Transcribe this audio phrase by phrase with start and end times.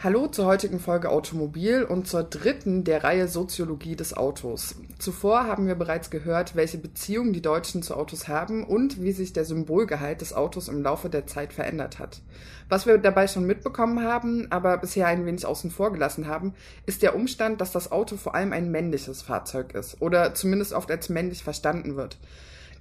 [0.00, 4.76] Hallo zur heutigen Folge Automobil und zur dritten der Reihe Soziologie des Autos.
[5.00, 9.32] Zuvor haben wir bereits gehört, welche Beziehungen die Deutschen zu Autos haben und wie sich
[9.32, 12.20] der Symbolgehalt des Autos im Laufe der Zeit verändert hat.
[12.68, 16.54] Was wir dabei schon mitbekommen haben, aber bisher ein wenig außen vor gelassen haben,
[16.86, 20.92] ist der Umstand, dass das Auto vor allem ein männliches Fahrzeug ist oder zumindest oft
[20.92, 22.18] als männlich verstanden wird.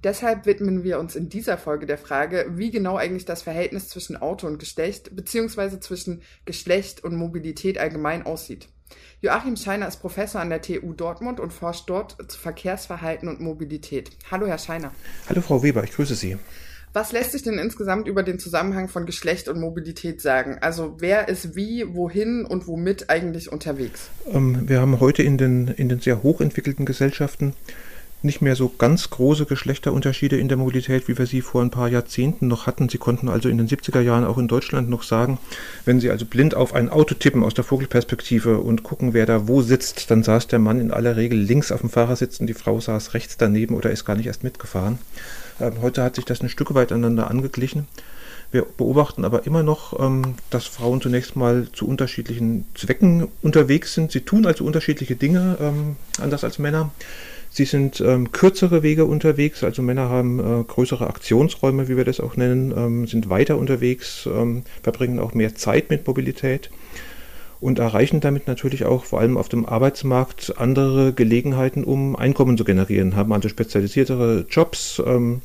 [0.04, 4.16] Deshalb widmen wir uns in dieser Folge der Frage, wie genau eigentlich das Verhältnis zwischen
[4.18, 8.68] Auto und Geschlecht beziehungsweise zwischen Geschlecht und Mobilität allgemein aussieht.
[9.22, 14.12] Joachim Scheiner ist Professor an der TU Dortmund und forscht dort zu Verkehrsverhalten und Mobilität.
[14.30, 14.92] Hallo, Herr Scheiner.
[15.28, 16.38] Hallo, Frau Weber, ich grüße Sie.
[16.94, 20.58] Was lässt sich denn insgesamt über den Zusammenhang von Geschlecht und Mobilität sagen?
[20.62, 24.10] Also wer ist wie, wohin und womit eigentlich unterwegs?
[24.32, 27.54] Ähm, wir haben heute in den, in den sehr hochentwickelten Gesellschaften
[28.24, 31.88] nicht mehr so ganz große Geschlechterunterschiede in der Mobilität, wie wir sie vor ein paar
[31.88, 32.90] Jahrzehnten noch hatten.
[32.90, 35.38] Sie konnten also in den 70er Jahren auch in Deutschland noch sagen,
[35.86, 39.48] wenn Sie also blind auf ein Auto tippen aus der Vogelperspektive und gucken, wer da
[39.48, 42.54] wo sitzt, dann saß der Mann in aller Regel links auf dem Fahrersitz und die
[42.54, 44.98] Frau saß rechts daneben oder ist gar nicht erst mitgefahren.
[45.60, 47.88] Ähm, heute hat sich das ein Stück weit aneinander angeglichen.
[48.50, 54.12] Wir beobachten aber immer noch, ähm, dass Frauen zunächst mal zu unterschiedlichen Zwecken unterwegs sind.
[54.12, 56.92] Sie tun also unterschiedliche Dinge, ähm, anders als Männer.
[57.58, 62.20] Sie sind ähm, kürzere Wege unterwegs, also Männer haben äh, größere Aktionsräume, wie wir das
[62.20, 66.70] auch nennen, ähm, sind weiter unterwegs, ähm, verbringen auch mehr Zeit mit Mobilität
[67.60, 72.64] und erreichen damit natürlich auch vor allem auf dem Arbeitsmarkt andere Gelegenheiten, um Einkommen zu
[72.64, 75.42] generieren, haben also spezialisiertere Jobs, ähm,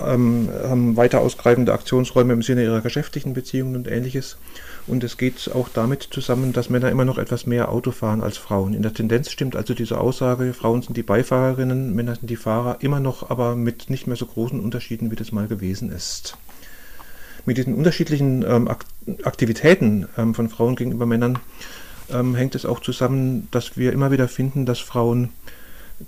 [0.00, 4.36] ähm, haben weiter ausgreifende Aktionsräume im Sinne ihrer geschäftlichen Beziehungen und ähnliches.
[4.86, 8.36] Und es geht auch damit zusammen, dass Männer immer noch etwas mehr Auto fahren als
[8.36, 8.72] Frauen.
[8.72, 12.78] In der Tendenz stimmt also diese Aussage, Frauen sind die Beifahrerinnen, Männer sind die Fahrer,
[12.80, 16.36] immer noch, aber mit nicht mehr so großen Unterschieden, wie das mal gewesen ist.
[17.46, 18.68] Mit diesen unterschiedlichen ähm,
[19.24, 21.38] Aktivitäten ähm, von Frauen gegenüber Männern
[22.12, 25.30] ähm, hängt es auch zusammen, dass wir immer wieder finden, dass Frauen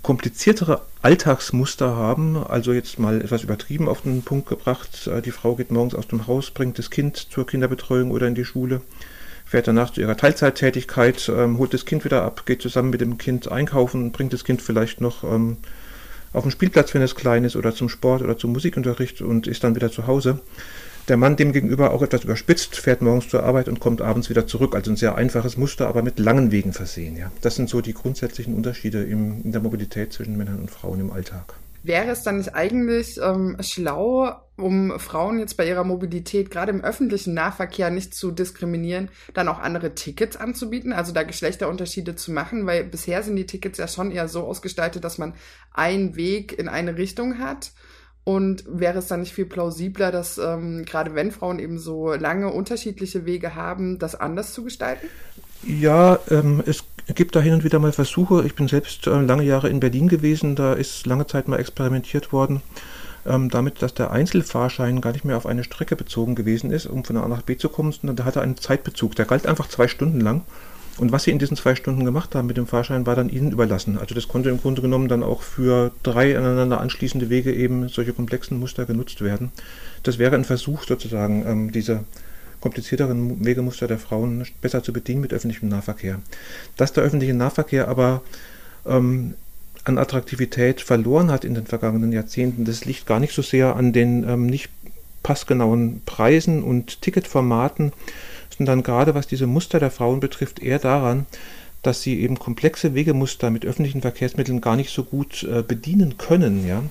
[0.03, 5.55] kompliziertere Alltagsmuster haben, also jetzt mal etwas übertrieben auf den Punkt gebracht, äh, die Frau
[5.55, 8.81] geht morgens aus dem Haus, bringt das Kind zur Kinderbetreuung oder in die Schule,
[9.45, 13.17] fährt danach zu ihrer Teilzeittätigkeit, ähm, holt das Kind wieder ab, geht zusammen mit dem
[13.17, 15.57] Kind einkaufen, bringt das Kind vielleicht noch ähm,
[16.33, 19.63] auf den Spielplatz, wenn es klein ist, oder zum Sport oder zum Musikunterricht und ist
[19.63, 20.39] dann wieder zu Hause.
[21.09, 24.45] Der Mann dem gegenüber auch etwas überspitzt, fährt morgens zur Arbeit und kommt abends wieder
[24.45, 24.75] zurück.
[24.75, 27.17] Also ein sehr einfaches Muster, aber mit langen Wegen versehen.
[27.17, 27.31] Ja.
[27.41, 31.11] Das sind so die grundsätzlichen Unterschiede im, in der Mobilität zwischen Männern und Frauen im
[31.11, 31.55] Alltag.
[31.81, 36.81] Wäre es dann nicht eigentlich ähm, schlau, um Frauen jetzt bei ihrer Mobilität, gerade im
[36.81, 42.67] öffentlichen Nahverkehr, nicht zu diskriminieren, dann auch andere Tickets anzubieten, also da Geschlechterunterschiede zu machen,
[42.67, 45.33] weil bisher sind die Tickets ja schon eher so ausgestaltet, dass man
[45.73, 47.71] einen Weg in eine Richtung hat
[48.23, 52.51] und wäre es dann nicht viel plausibler, dass ähm, gerade wenn Frauen eben so lange
[52.51, 55.07] unterschiedliche Wege haben, das anders zu gestalten?
[55.63, 56.83] Ja, ähm, es
[57.15, 58.45] gibt da hin und wieder mal Versuche.
[58.45, 62.31] Ich bin selbst äh, lange Jahre in Berlin gewesen, da ist lange Zeit mal experimentiert
[62.31, 62.61] worden,
[63.25, 67.03] ähm, damit, dass der Einzelfahrschein gar nicht mehr auf eine Strecke bezogen gewesen ist, um
[67.03, 69.15] von A nach B zu kommen, sondern der hatte einen Zeitbezug.
[69.15, 70.43] Der galt einfach zwei Stunden lang.
[70.99, 73.51] Und was sie in diesen zwei Stunden gemacht haben mit dem Fahrschein, war dann ihnen
[73.51, 73.97] überlassen.
[73.97, 78.11] Also das konnte im Grunde genommen dann auch für drei aneinander anschließende Wege eben solche
[78.11, 79.51] komplexen Muster genutzt werden.
[80.03, 82.03] Das wäre ein Versuch sozusagen, ähm, diese
[82.59, 86.19] komplizierteren Wegemuster der Frauen besser zu bedienen mit öffentlichem Nahverkehr.
[86.75, 88.21] Dass der öffentliche Nahverkehr aber
[88.85, 89.35] ähm,
[89.85, 93.93] an Attraktivität verloren hat in den vergangenen Jahrzehnten, das liegt gar nicht so sehr an
[93.93, 94.69] den ähm, nicht
[95.23, 97.93] passgenauen Preisen und Ticketformaten,
[98.59, 101.25] sondern gerade was diese Muster der Frauen betrifft, eher daran,
[101.81, 106.67] dass sie eben komplexe Wegemuster mit öffentlichen Verkehrsmitteln gar nicht so gut äh, bedienen können,
[106.67, 106.83] ja,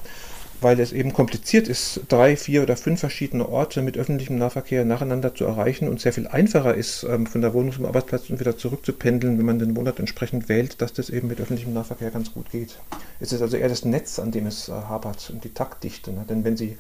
[0.63, 5.35] weil es eben kompliziert ist, drei, vier oder fünf verschiedene Orte mit öffentlichem Nahverkehr nacheinander
[5.35, 8.57] zu erreichen und sehr viel einfacher ist, ähm, von der Wohnung zum Arbeitsplatz und wieder
[8.57, 12.51] zurückzupendeln, wenn man den Monat entsprechend wählt, dass das eben mit öffentlichem Nahverkehr ganz gut
[12.51, 12.79] geht.
[13.21, 16.13] Es ist also eher das Netz, an dem es äh, hapert und die Taktdichte.
[16.13, 16.25] Ne?
[16.27, 16.79] Denn wenn Sie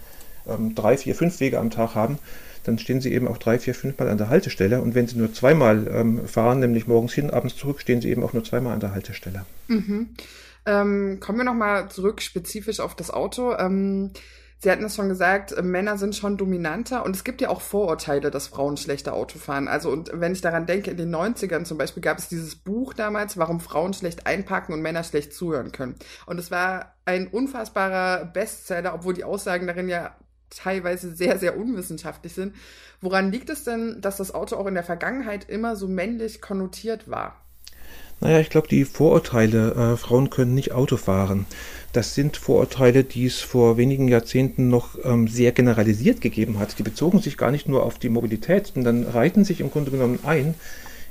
[0.48, 2.18] ähm, drei, vier, fünf Wege am Tag haben,
[2.64, 4.80] dann stehen Sie eben auch drei, vier, fünf Mal an der Haltestelle.
[4.80, 8.22] Und wenn Sie nur zweimal ähm, fahren, nämlich morgens hin, abends zurück, stehen Sie eben
[8.22, 9.44] auch nur zweimal an der Haltestelle.
[9.68, 10.10] Mhm.
[10.66, 13.54] Ähm, kommen wir nochmal zurück spezifisch auf das Auto.
[13.56, 14.12] Ähm,
[14.60, 17.60] Sie hatten es schon gesagt, äh, Männer sind schon dominanter und es gibt ja auch
[17.60, 19.68] Vorurteile, dass Frauen schlechter Auto fahren.
[19.68, 22.92] Also und wenn ich daran denke, in den 90ern zum Beispiel gab es dieses Buch
[22.92, 25.94] damals, warum Frauen schlecht einparken und Männer schlecht zuhören können.
[26.26, 30.16] Und es war ein unfassbarer Bestseller, obwohl die Aussagen darin ja
[30.50, 32.54] teilweise sehr, sehr unwissenschaftlich sind.
[33.00, 37.08] Woran liegt es denn, dass das Auto auch in der Vergangenheit immer so männlich konnotiert
[37.08, 37.40] war?
[38.20, 41.46] Naja, ich glaube, die Vorurteile, äh, Frauen können nicht Auto fahren,
[41.92, 46.78] das sind Vorurteile, die es vor wenigen Jahrzehnten noch ähm, sehr generalisiert gegeben hat.
[46.78, 50.18] Die bezogen sich gar nicht nur auf die Mobilität, sondern reiten sich im Grunde genommen
[50.24, 50.54] ein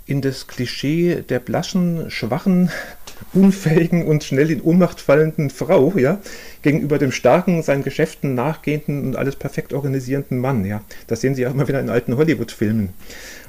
[0.05, 2.71] in das Klischee der blaschen, schwachen,
[3.33, 6.19] unfähigen und schnell in Ohnmacht fallenden Frau, ja,
[6.61, 10.81] gegenüber dem starken, seinen Geschäften nachgehenden und alles perfekt organisierenden Mann, ja.
[11.07, 12.89] Das sehen Sie auch immer wieder in alten Hollywood-Filmen.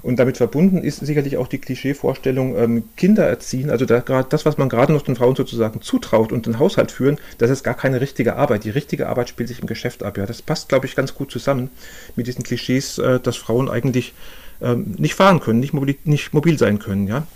[0.03, 4.59] Und damit verbunden ist sicherlich auch die Klischeevorstellung, ähm, Kinder erziehen, also da, das, was
[4.59, 8.01] man gerade noch den Frauen sozusagen zutraut und den Haushalt führen, das ist gar keine
[8.01, 8.65] richtige Arbeit.
[8.65, 10.17] Die richtige Arbeit spielt sich im Geschäft ab.
[10.19, 10.27] Ja.
[10.27, 11.71] Das passt, glaube ich, ganz gut zusammen
[12.17, 14.15] mit diesen Klischees, äh, dass Frauen eigentlich
[14.61, 17.07] ähm, nicht fahren können, nicht mobil, nicht mobil sein können.
[17.07, 17.27] Ja.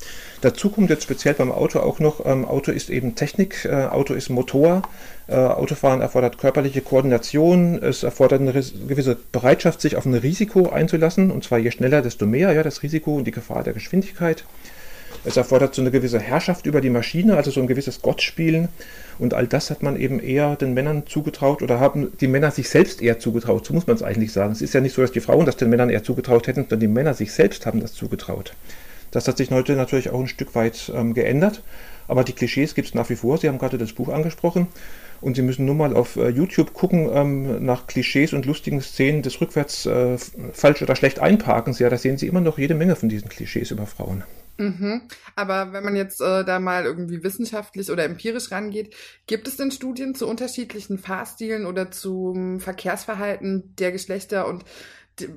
[0.43, 4.13] Dazu kommt jetzt speziell beim Auto auch noch, ähm, Auto ist eben Technik, äh, Auto
[4.13, 4.83] ist Motor,
[5.29, 11.31] äh, Autofahren erfordert körperliche Koordination, es erfordert eine gewisse Bereitschaft, sich auf ein Risiko einzulassen,
[11.31, 14.45] und zwar je schneller, desto mehr, ja, das Risiko und die Gefahr der Geschwindigkeit.
[15.25, 18.69] Es erfordert so eine gewisse Herrschaft über die Maschine, also so ein gewisses Gottspielen.
[19.19, 22.69] Und all das hat man eben eher den Männern zugetraut oder haben die Männer sich
[22.69, 23.65] selbst eher zugetraut.
[23.65, 24.53] So muss man es eigentlich sagen.
[24.53, 26.81] Es ist ja nicht so, dass die Frauen das den Männern eher zugetraut hätten, sondern
[26.81, 28.55] die Männer sich selbst haben das zugetraut.
[29.13, 31.63] Das hat sich heute natürlich auch ein Stück weit ähm, geändert.
[32.09, 33.39] Aber die Klischees gibt es nach wie vor.
[33.39, 34.67] Sie haben gerade das Buch angesprochen.
[35.21, 39.23] Und Sie müssen nur mal auf äh, YouTube gucken ähm, nach Klischees und lustigen Szenen
[39.23, 40.17] des rückwärts äh,
[40.53, 41.79] falsch oder schlecht Einparkens.
[41.79, 44.25] Ja, da sehen Sie immer noch jede Menge von diesen Klischees über Frauen.
[44.59, 45.03] Mhm.
[45.35, 48.95] Aber wenn man jetzt äh, da mal irgendwie wissenschaftlich oder empirisch rangeht,
[49.27, 54.65] gibt es denn Studien zu unterschiedlichen Fahrstilen oder zum Verkehrsverhalten der Geschlechter und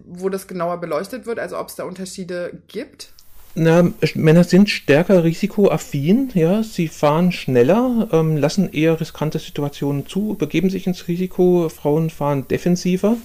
[0.06, 3.14] wo das genauer beleuchtet wird, also ob es da Unterschiede gibt?
[3.58, 10.36] Na, Männer sind stärker risikoaffin, ja, sie fahren schneller, ähm, lassen eher riskante Situationen zu,
[10.38, 13.16] begeben sich ins Risiko, Frauen fahren defensiver.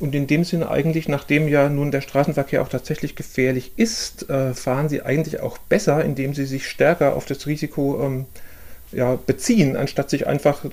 [0.00, 4.54] Und in dem Sinne eigentlich, nachdem ja nun der Straßenverkehr auch tatsächlich gefährlich ist, äh,
[4.54, 8.26] fahren sie eigentlich auch besser, indem sie sich stärker auf das Risiko ähm,
[8.92, 10.64] ja, beziehen, anstatt sich einfach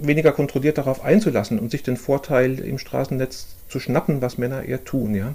[0.00, 4.84] weniger kontrolliert darauf einzulassen und sich den Vorteil im Straßennetz zu schnappen, was Männer eher
[4.84, 5.14] tun.
[5.14, 5.34] Ja.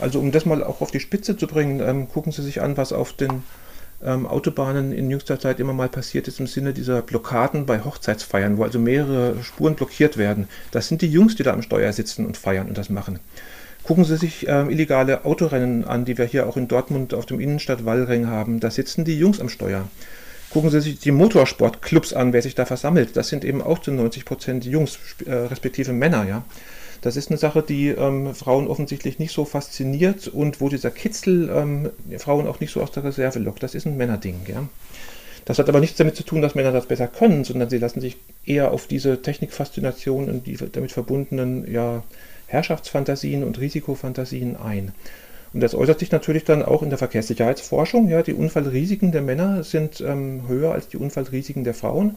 [0.00, 2.76] Also um das mal auch auf die Spitze zu bringen, ähm, gucken Sie sich an,
[2.76, 3.42] was auf den
[4.04, 8.56] ähm, Autobahnen in jüngster Zeit immer mal passiert ist im Sinne dieser Blockaden bei Hochzeitsfeiern,
[8.58, 10.48] wo also mehrere Spuren blockiert werden.
[10.70, 13.18] Das sind die Jungs, die da am Steuer sitzen und feiern und das machen.
[13.82, 17.40] Gucken Sie sich ähm, illegale Autorennen an, die wir hier auch in Dortmund auf dem
[17.40, 18.60] Innenstadt-Wallring haben.
[18.60, 19.88] Da sitzen die Jungs am Steuer.
[20.50, 23.16] Gucken Sie sich die Motorsportclubs an, wer sich da versammelt.
[23.16, 26.44] Das sind eben auch zu 90 Prozent Jungs, äh, respektive Männer, ja.
[27.00, 31.48] Das ist eine Sache, die ähm, Frauen offensichtlich nicht so fasziniert und wo dieser Kitzel
[31.48, 33.62] ähm, Frauen auch nicht so aus der Reserve lockt.
[33.62, 34.40] Das ist ein Männerding.
[34.46, 34.68] Ja?
[35.46, 38.00] Das hat aber nichts damit zu tun, dass Männer das besser können, sondern sie lassen
[38.00, 42.04] sich eher auf diese Technikfaszination und die damit verbundenen ja,
[42.46, 44.92] Herrschaftsfantasien und Risikofantasien ein.
[45.52, 48.08] Und das äußert sich natürlich dann auch in der Verkehrssicherheitsforschung.
[48.08, 52.16] Ja, die Unfallrisiken der Männer sind ähm, höher als die Unfallrisiken der Frauen.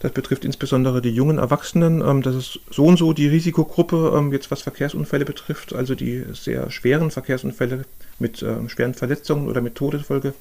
[0.00, 2.00] Das betrifft insbesondere die jungen Erwachsenen.
[2.00, 6.24] Ähm, das ist so und so die Risikogruppe, ähm, jetzt was Verkehrsunfälle betrifft, also die
[6.32, 7.84] sehr schweren Verkehrsunfälle
[8.18, 10.34] mit ähm, schweren Verletzungen oder mit Todesfolge,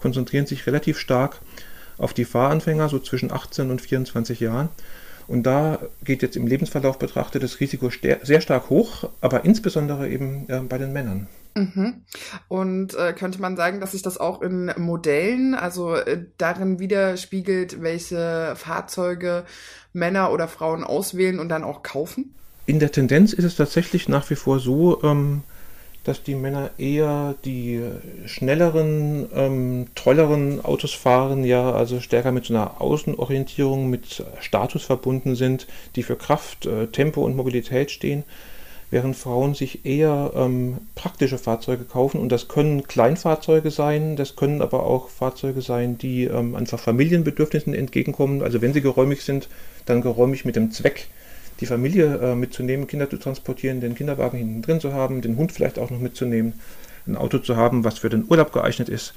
[0.00, 1.40] konzentrieren sich relativ stark
[1.96, 4.68] auf die Fahranfänger, so zwischen 18 und 24 Jahren.
[5.26, 10.46] Und da geht jetzt im Lebensverlauf betrachtet das Risiko sehr stark hoch, aber insbesondere eben
[10.68, 11.26] bei den Männern.
[11.58, 12.02] Mhm.
[12.46, 17.82] Und äh, könnte man sagen, dass sich das auch in Modellen, also äh, darin widerspiegelt,
[17.82, 19.44] welche Fahrzeuge
[19.92, 22.34] Männer oder Frauen auswählen und dann auch kaufen?
[22.66, 25.42] In der Tendenz ist es tatsächlich nach wie vor so, ähm,
[26.04, 27.82] dass die Männer eher die
[28.26, 35.34] schnelleren, ähm, tolleren Autos fahren, ja, also stärker mit so einer Außenorientierung, mit Status verbunden
[35.34, 38.24] sind, die für Kraft, äh, Tempo und Mobilität stehen
[38.90, 42.20] während Frauen sich eher ähm, praktische Fahrzeuge kaufen.
[42.20, 47.74] Und das können Kleinfahrzeuge sein, das können aber auch Fahrzeuge sein, die ähm, einfach Familienbedürfnissen
[47.74, 48.42] entgegenkommen.
[48.42, 49.48] Also wenn sie geräumig sind,
[49.86, 51.08] dann geräumig mit dem Zweck,
[51.60, 55.52] die Familie äh, mitzunehmen, Kinder zu transportieren, den Kinderwagen hinten drin zu haben, den Hund
[55.52, 56.54] vielleicht auch noch mitzunehmen,
[57.06, 59.14] ein Auto zu haben, was für den Urlaub geeignet ist.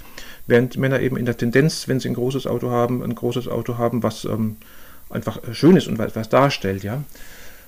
[0.48, 3.78] Während Männer eben in der Tendenz, wenn sie ein großes Auto haben, ein großes Auto
[3.78, 4.58] haben, was ähm,
[5.10, 7.04] einfach schön ist und was darstellt, ja.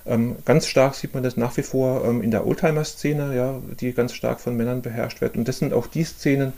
[0.06, 3.92] Ähm, ganz stark sieht man das nach wie vor ähm, in der Oldtimer-Szene, ja, die
[3.92, 5.36] ganz stark von Männern beherrscht wird.
[5.36, 6.52] Und das sind auch die Szenen,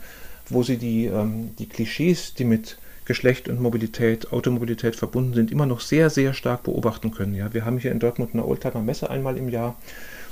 [0.49, 5.65] wo sie die, ähm, die Klischees, die mit Geschlecht und Mobilität, Automobilität verbunden sind, immer
[5.65, 7.35] noch sehr, sehr stark beobachten können.
[7.35, 7.53] Ja.
[7.53, 9.77] Wir haben hier in Dortmund eine Oldtimer-Messe einmal im Jahr.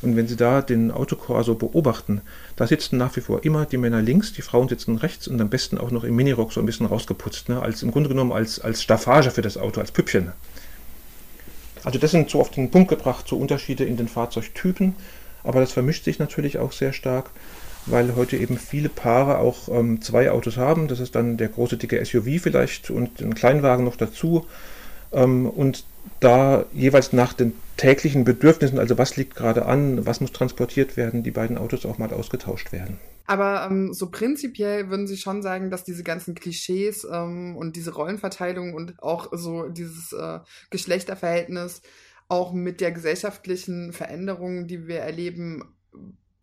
[0.02, 2.22] Und wenn Sie da den Autokorso beobachten,
[2.58, 5.50] da sitzen nach wie vor immer die Männer links, die Frauen sitzen rechts und am
[5.50, 7.62] besten auch noch im Minirock so ein bisschen rausgeputzt, ne?
[7.62, 10.34] als im Grunde genommen als, als Staffage für das Auto, als Püppchen.
[11.86, 14.96] Also das sind so auf den Punkt gebracht, so Unterschiede in den Fahrzeugtypen,
[15.44, 17.30] aber das vermischt sich natürlich auch sehr stark.
[17.86, 20.88] weil heute eben viele Paare auch ähm, zwei Autos haben.
[20.88, 24.48] Das ist dann der große dicke SUV vielleicht und ein Kleinwagen noch dazu.
[25.12, 25.86] Ähm, und
[26.20, 31.24] da jeweils nach den täglichen Bedürfnissen, also was liegt gerade an, was muss transportiert werden,
[31.24, 32.98] die beiden Autos auch mal ausgetauscht werden.
[33.28, 37.94] Aber ähm, so prinzipiell würden Sie schon sagen, dass diese ganzen Klischees ähm, und diese
[37.94, 40.40] Rollenverteilung und auch so dieses äh,
[40.70, 41.82] Geschlechterverhältnis
[42.28, 45.64] auch mit der gesellschaftlichen Veränderung, die wir erleben,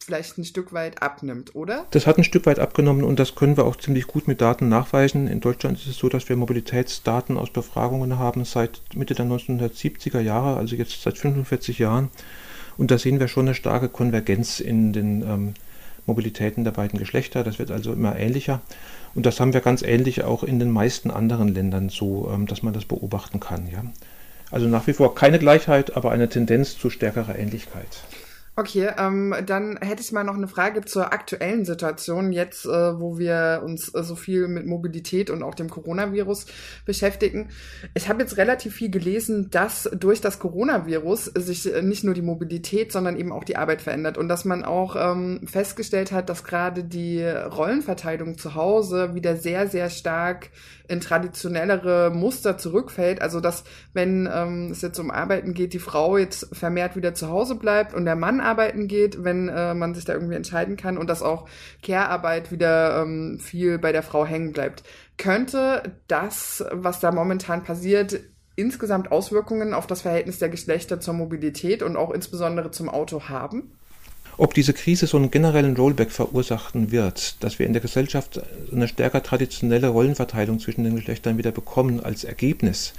[0.05, 1.87] vielleicht ein Stück weit abnimmt, oder?
[1.91, 4.69] Das hat ein Stück weit abgenommen und das können wir auch ziemlich gut mit Daten
[4.69, 5.29] nachweisen.
[5.29, 10.21] In Deutschland ist es so, dass wir Mobilitätsdaten aus Befragungen haben seit Mitte der 1970er
[10.21, 12.11] Jahre, also jetzt seit 45 Jahren.
[12.77, 15.55] Und da sehen wir schon eine starke Konvergenz in den ähm,
[16.07, 17.45] Mobilitäten der beiden Geschlechter.
[17.45, 18.61] Das wird also immer ähnlicher.
[19.15, 22.63] Und das haben wir ganz ähnlich auch in den meisten anderen Ländern so, ähm, dass
[22.63, 23.69] man das beobachten kann.
[23.71, 23.85] Ja?
[24.51, 28.03] Also nach wie vor keine Gleichheit, aber eine Tendenz zu stärkerer Ähnlichkeit.
[28.55, 33.19] Okay, ähm, dann hätte ich mal noch eine Frage zur aktuellen Situation, jetzt äh, wo
[33.19, 36.45] wir uns äh, so viel mit Mobilität und auch dem Coronavirus
[36.85, 37.49] beschäftigen.
[37.95, 42.21] Ich habe jetzt relativ viel gelesen, dass durch das Coronavirus sich äh, nicht nur die
[42.21, 46.45] Mobilität, sondern eben auch die Arbeit verändert und dass man auch ähm, festgestellt hat, dass
[46.45, 50.51] gerade die Rollenverteilung zu Hause wieder sehr, sehr stark
[50.89, 53.23] in traditionellere Muster zurückfällt.
[53.23, 57.31] Also dass, wenn ähm, es jetzt um Arbeiten geht, die Frau jetzt vermehrt wieder zu
[57.31, 60.99] Hause bleibt und der Mann arbeiten geht, wenn äh, man sich da irgendwie entscheiden kann
[60.99, 61.49] und dass auch
[61.83, 64.83] Care-Arbeit wieder ähm, viel bei der Frau hängen bleibt.
[65.17, 68.21] Könnte das, was da momentan passiert,
[68.57, 73.73] insgesamt Auswirkungen auf das Verhältnis der Geschlechter zur Mobilität und auch insbesondere zum Auto haben?
[74.39, 78.41] Ob diese Krise so einen generellen Rollback verursachen wird, dass wir in der Gesellschaft
[78.73, 82.95] eine stärker traditionelle Rollenverteilung zwischen den Geschlechtern wieder bekommen als Ergebnis,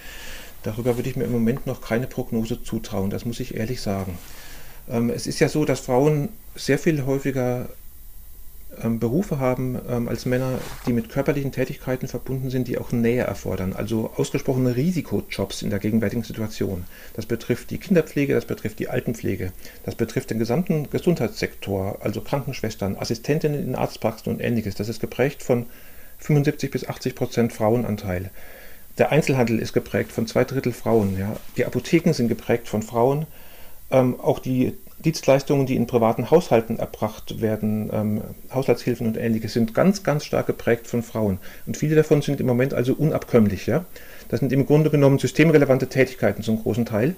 [0.61, 4.17] darüber würde ich mir im Moment noch keine Prognose zutrauen, das muss ich ehrlich sagen.
[4.89, 7.69] Ähm, es ist ja so, dass Frauen sehr viel häufiger
[8.81, 13.23] ähm, Berufe haben ähm, als Männer, die mit körperlichen Tätigkeiten verbunden sind, die auch Nähe
[13.23, 16.85] erfordern, also ausgesprochene Risikojobs in der gegenwärtigen Situation.
[17.13, 19.51] Das betrifft die Kinderpflege, das betrifft die Altenpflege,
[19.83, 24.75] das betrifft den gesamten Gesundheitssektor, also Krankenschwestern, Assistentinnen in Arztpraxen und ähnliches.
[24.75, 25.65] Das ist geprägt von
[26.19, 28.31] 75 bis 80 Prozent Frauenanteil.
[28.97, 31.17] Der Einzelhandel ist geprägt von zwei Drittel Frauen.
[31.17, 31.35] Ja.
[31.57, 33.25] Die Apotheken sind geprägt von Frauen.
[33.91, 34.73] Ähm, auch die
[35.03, 38.21] Dienstleistungen, die in privaten Haushalten erbracht werden, ähm,
[38.53, 41.39] Haushaltshilfen und ähnliches, sind ganz, ganz stark geprägt von Frauen.
[41.65, 43.67] Und viele davon sind im Moment also unabkömmlich.
[43.67, 43.85] Ja?
[44.29, 47.15] Das sind im Grunde genommen systemrelevante Tätigkeiten zum großen Teil.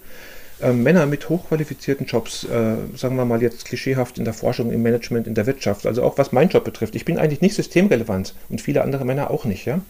[0.61, 4.81] Ähm, Männer mit hochqualifizierten Jobs, äh, sagen wir mal jetzt klischeehaft in der Forschung, im
[4.81, 6.95] Management, in der Wirtschaft, also auch was mein Job betrifft.
[6.95, 9.65] Ich bin eigentlich nicht systemrelevant und viele andere Männer auch nicht.
[9.65, 9.81] Ja?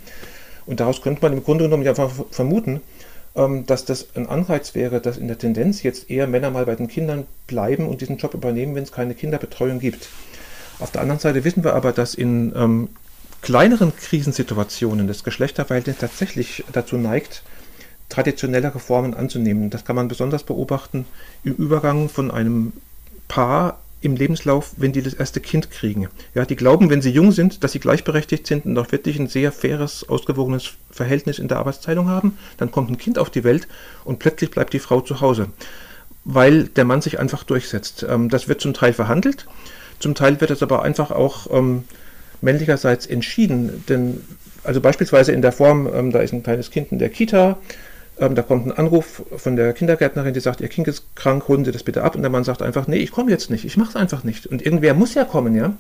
[0.66, 2.82] Und daraus könnte man im Grunde genommen ja vermuten,
[3.36, 6.88] dass das ein Anreiz wäre, dass in der Tendenz jetzt eher Männer mal bei den
[6.88, 10.08] Kindern bleiben und diesen Job übernehmen, wenn es keine Kinderbetreuung gibt.
[10.80, 12.90] Auf der anderen Seite wissen wir aber, dass in ähm,
[13.42, 17.44] kleineren Krisensituationen das Geschlechterverhältnis tatsächlich dazu neigt,
[18.10, 19.70] traditionellere Formen anzunehmen.
[19.70, 21.06] Das kann man besonders beobachten
[21.44, 22.74] im Übergang von einem
[23.28, 26.08] Paar im Lebenslauf, wenn die das erste Kind kriegen.
[26.34, 29.28] Ja, die glauben, wenn sie jung sind, dass sie gleichberechtigt sind und auch wirklich ein
[29.28, 32.38] sehr faires, ausgewogenes Verhältnis in der Arbeitsteilung haben.
[32.58, 33.68] Dann kommt ein Kind auf die Welt
[34.04, 35.48] und plötzlich bleibt die Frau zu Hause,
[36.24, 38.06] weil der Mann sich einfach durchsetzt.
[38.08, 39.48] Ähm, das wird zum Teil verhandelt,
[40.00, 41.86] zum Teil wird es aber einfach auch ähm,
[42.42, 43.84] männlicherseits entschieden.
[43.90, 44.22] Denn
[44.64, 47.58] also beispielsweise in der Form, ähm, da ist ein kleines Kind in der Kita,
[48.20, 51.66] ähm, da kommt ein Anruf von der Kindergärtnerin, die sagt, ihr Kind ist krank, holen
[51.66, 52.16] Sie das bitte ab.
[52.16, 54.48] Und der Mann sagt einfach, nee, ich komme jetzt nicht, ich mache es einfach nicht.
[54.48, 55.76] Und irgendwer muss ja kommen, ja.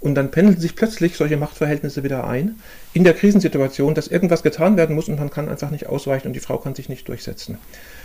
[0.00, 2.56] Und dann pendeln sich plötzlich solche Machtverhältnisse wieder ein
[2.92, 6.34] in der Krisensituation, dass irgendwas getan werden muss und man kann einfach nicht ausweichen und
[6.34, 7.58] die Frau kann sich nicht durchsetzen.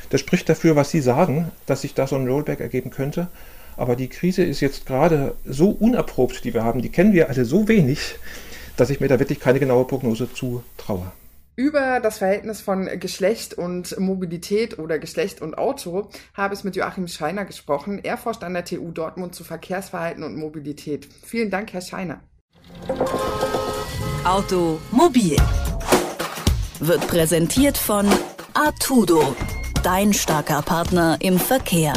[0.10, 3.28] Das spricht dafür, was Sie sagen, dass sich da so ein Rollback ergeben könnte.
[3.76, 7.46] Aber die Krise ist jetzt gerade so unerprobt, die wir haben, die kennen wir alle
[7.46, 8.16] so wenig,
[8.78, 11.12] dass ich mir da wirklich keine genaue Prognose zutraue.
[11.56, 17.08] Über das Verhältnis von Geschlecht und Mobilität oder Geschlecht und Auto habe ich mit Joachim
[17.08, 18.00] Scheiner gesprochen.
[18.04, 21.08] Er forscht an der TU Dortmund zu Verkehrsverhalten und Mobilität.
[21.24, 22.22] Vielen Dank, Herr Scheiner.
[24.24, 25.38] Automobil
[26.80, 28.08] wird präsentiert von
[28.56, 29.36] Artudo,
[29.84, 31.94] dein starker Partner im Verkehr.